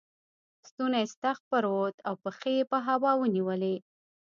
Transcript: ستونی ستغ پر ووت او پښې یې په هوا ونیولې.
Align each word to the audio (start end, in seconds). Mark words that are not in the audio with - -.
ستونی 0.69 1.03
ستغ 1.13 1.37
پر 1.49 1.63
ووت 1.71 1.95
او 2.07 2.13
پښې 2.23 2.51
یې 2.57 2.63
په 2.71 2.77
هوا 2.87 3.11
ونیولې. 3.17 3.75